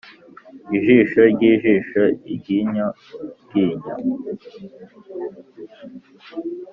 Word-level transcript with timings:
ijisho 0.77 1.21
ryijisho, 1.33 2.01
iryinyo 2.33 2.87
ryinyo 3.41 3.95